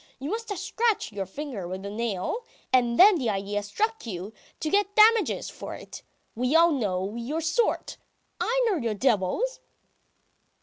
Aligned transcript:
You 0.17 0.31
must 0.31 0.49
have 0.49 0.57
scratched 0.57 1.11
your 1.13 1.27
finger 1.27 1.67
with 1.67 1.85
a 1.85 1.89
nail, 1.91 2.43
and 2.73 2.99
then 2.99 3.17
the 3.19 3.29
idea 3.29 3.61
struck 3.61 4.07
you 4.07 4.33
to 4.59 4.69
get 4.71 4.95
damages 4.95 5.47
for 5.51 5.75
it. 5.75 6.01
We 6.33 6.55
all 6.55 6.71
know... 6.71 7.13
your 7.15 7.39
sort! 7.41 7.97
I 8.39 8.63
know 8.67 8.77
you 8.77 8.95
devils!" 8.95 9.59